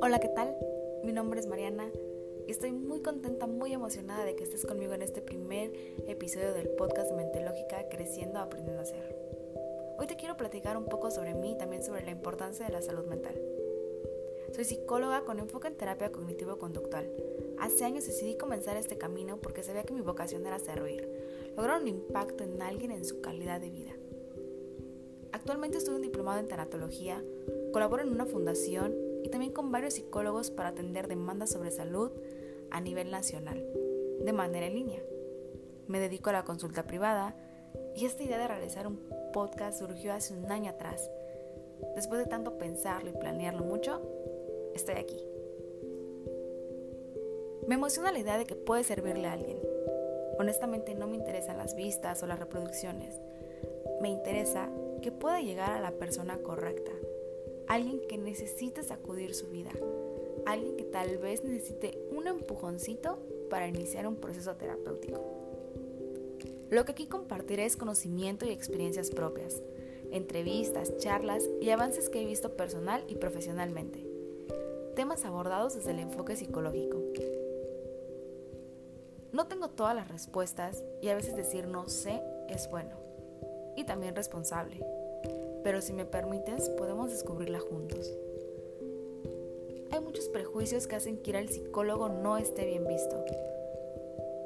[0.00, 0.56] Hola, ¿qué tal?
[1.04, 1.90] Mi nombre es Mariana
[2.46, 5.72] y estoy muy contenta, muy emocionada de que estés conmigo en este primer
[6.08, 9.14] episodio del podcast de Creciendo Aprendiendo a Ser.
[9.98, 12.80] Hoy te quiero platicar un poco sobre mí y también sobre la importancia de la
[12.80, 13.38] salud mental.
[14.54, 17.10] Soy psicóloga con enfoque en terapia cognitivo-conductual.
[17.58, 21.06] Hace años decidí comenzar este camino porque sabía que mi vocación era servir,
[21.56, 23.92] lograr un impacto en alguien en su calidad de vida.
[25.44, 27.22] Actualmente estoy un diplomado en tanatología,
[27.70, 32.10] colaboro en una fundación y también con varios psicólogos para atender demandas sobre salud
[32.70, 33.62] a nivel nacional,
[34.24, 35.02] de manera en línea.
[35.86, 37.36] Me dedico a la consulta privada
[37.94, 38.98] y esta idea de realizar un
[39.34, 41.10] podcast surgió hace un año atrás.
[41.94, 44.00] Después de tanto pensarlo y planearlo mucho,
[44.74, 45.22] estoy aquí.
[47.68, 49.58] Me emociona la idea de que puede servirle a alguien.
[50.38, 53.20] Honestamente no me interesan las vistas o las reproducciones.
[54.00, 54.70] Me interesa
[55.04, 56.90] que pueda llegar a la persona correcta
[57.66, 59.70] alguien que necesita sacudir su vida,
[60.46, 63.18] alguien que tal vez necesite un empujoncito
[63.50, 65.20] para iniciar un proceso terapéutico.
[66.70, 69.60] Lo que aquí compartiré es conocimiento y experiencias propias,
[70.10, 74.06] entrevistas, charlas y avances que he visto personal y profesionalmente.
[74.96, 77.02] Temas abordados desde el enfoque psicológico.
[79.32, 83.04] No tengo todas las respuestas y a veces decir no sé es bueno
[83.76, 84.80] y también responsable
[85.64, 88.12] pero si me permites, podemos descubrirla juntos.
[89.90, 93.24] Hay muchos prejuicios que hacen que ir al psicólogo no esté bien visto.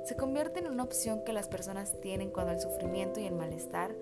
[0.05, 3.95] Se convierte en una opción que las personas tienen cuando el sufrimiento y el malestar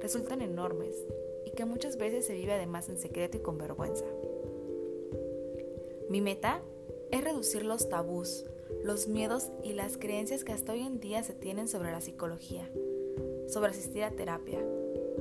[0.00, 0.96] resultan enormes
[1.44, 4.06] y que muchas veces se vive además en secreto y con vergüenza.
[6.08, 6.62] Mi meta
[7.10, 8.46] es reducir los tabús,
[8.82, 12.68] los miedos y las creencias que hasta hoy en día se tienen sobre la psicología,
[13.52, 14.58] sobre asistir a terapia,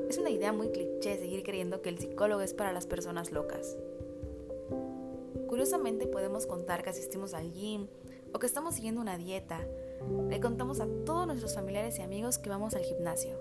[0.09, 3.77] es una idea muy cliché seguir creyendo que el psicólogo es para las personas locas.
[5.47, 7.87] Curiosamente podemos contar que asistimos al gym
[8.33, 9.59] o que estamos siguiendo una dieta.
[10.29, 13.37] Le contamos a todos nuestros familiares y amigos que vamos al gimnasio.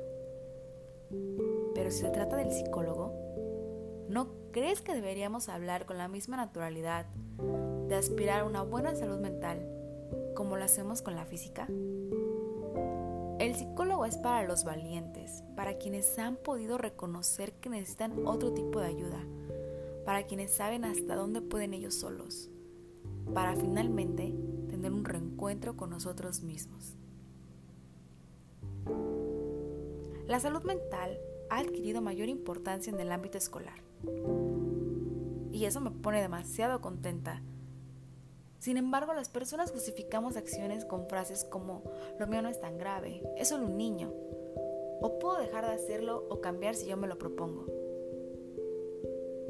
[1.75, 3.13] Pero si se trata del psicólogo,
[4.09, 7.07] ¿no crees que deberíamos hablar con la misma naturalidad
[7.87, 9.65] de aspirar a una buena salud mental
[10.35, 11.69] como lo hacemos con la física?
[13.41, 18.81] El psicólogo es para los valientes, para quienes han podido reconocer que necesitan otro tipo
[18.81, 19.25] de ayuda,
[20.05, 22.51] para quienes saben hasta dónde pueden ellos solos,
[23.33, 24.35] para finalmente
[24.69, 26.99] tener un reencuentro con nosotros mismos.
[30.27, 31.17] La salud mental
[31.49, 33.81] ha adquirido mayor importancia en el ámbito escolar.
[35.51, 37.41] Y eso me pone demasiado contenta
[38.61, 41.83] sin embargo, las personas justificamos acciones con frases como
[42.19, 44.13] lo mío no es tan grave, es solo un niño,
[45.01, 47.65] o puedo dejar de hacerlo o cambiar si yo me lo propongo.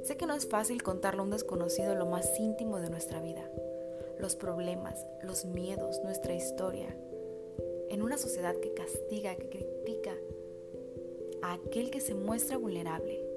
[0.04, 3.50] Sé que no es fácil contarle a un desconocido lo más íntimo de nuestra vida,
[4.20, 6.97] los problemas, los miedos, nuestra historia,
[7.88, 10.15] en una sociedad que castiga, que critica
[11.43, 13.29] a aquel que se muestra vulnerable.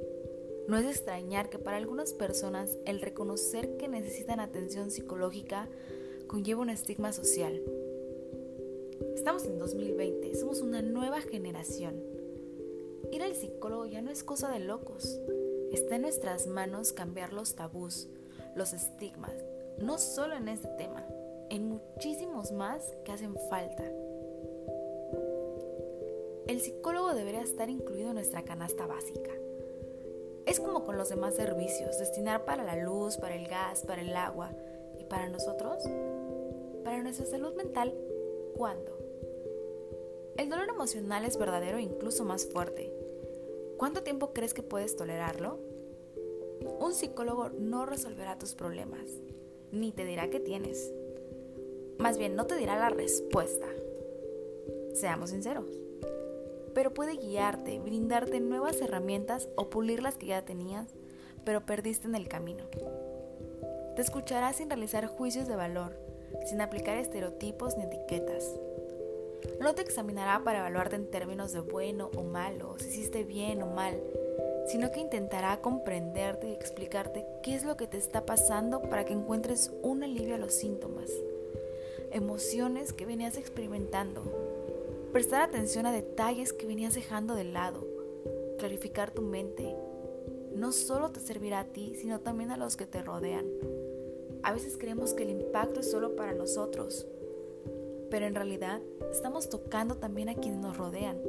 [0.67, 5.67] No es extrañar que para algunas personas el reconocer que necesitan atención psicológica
[6.27, 7.61] conlleva un estigma social.
[9.13, 12.01] Estamos en 2020, somos una nueva generación.
[13.11, 15.19] Ir al psicólogo ya no es cosa de locos.
[15.71, 18.07] Está en nuestras manos cambiar los tabús,
[18.55, 19.33] los estigmas,
[19.79, 21.05] no solo en este tema,
[21.49, 23.83] en muchísimos más que hacen falta.
[26.47, 29.31] El psicólogo debería estar incluido en nuestra canasta básica.
[30.53, 34.15] Es como con los demás servicios, destinar para la luz, para el gas, para el
[34.15, 34.51] agua.
[34.99, 35.81] ¿Y para nosotros?
[36.83, 37.91] Para nuestra salud mental,
[38.55, 38.95] ¿cuándo?
[40.37, 42.93] El dolor emocional es verdadero e incluso más fuerte.
[43.77, 45.57] ¿Cuánto tiempo crees que puedes tolerarlo?
[46.79, 49.09] Un psicólogo no resolverá tus problemas,
[49.71, 50.93] ni te dirá qué tienes.
[51.97, 53.65] Más bien, no te dirá la respuesta.
[54.93, 55.81] Seamos sinceros
[56.73, 60.87] pero puede guiarte, brindarte nuevas herramientas o pulir las que ya tenías,
[61.45, 62.65] pero perdiste en el camino.
[63.95, 65.97] Te escuchará sin realizar juicios de valor,
[66.45, 68.59] sin aplicar estereotipos ni etiquetas.
[69.59, 73.67] No te examinará para evaluarte en términos de bueno o malo, si hiciste bien o
[73.67, 74.01] mal,
[74.67, 79.13] sino que intentará comprenderte y explicarte qué es lo que te está pasando para que
[79.13, 81.11] encuentres un alivio a los síntomas,
[82.11, 84.52] emociones que venías experimentando
[85.13, 87.87] prestar atención a detalles que venías dejando de lado,
[88.57, 89.75] clarificar tu mente.
[90.55, 93.45] No solo te servirá a ti, sino también a los que te rodean.
[94.41, 97.05] A veces creemos que el impacto es solo para nosotros,
[98.09, 98.81] pero en realidad
[99.11, 101.21] estamos tocando también a quienes nos rodean,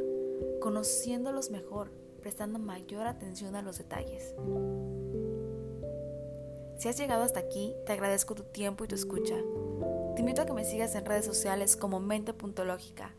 [0.63, 1.91] conociéndolos mejor,
[2.23, 4.35] prestando mayor atención a los detalles.
[6.79, 9.37] Si has llegado hasta aquí, te agradezco tu tiempo y tu escucha.
[10.15, 13.15] Te invito a que me sigas en redes sociales como mente.lógica.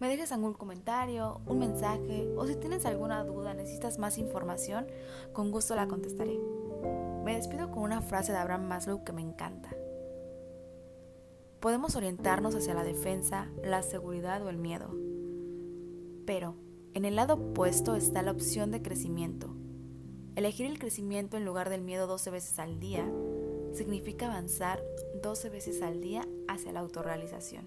[0.00, 4.86] Me dejes algún comentario, un mensaje o si tienes alguna duda, necesitas más información,
[5.32, 6.38] con gusto la contestaré.
[7.24, 9.70] Me despido con una frase de Abraham Maslow que me encanta.
[11.60, 14.90] Podemos orientarnos hacia la defensa, la seguridad o el miedo.
[16.26, 16.56] Pero
[16.92, 19.54] en el lado opuesto está la opción de crecimiento.
[20.36, 23.08] Elegir el crecimiento en lugar del miedo 12 veces al día
[23.72, 24.82] significa avanzar
[25.22, 27.66] 12 veces al día hacia la autorrealización.